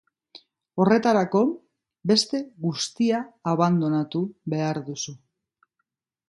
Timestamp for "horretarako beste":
0.85-2.41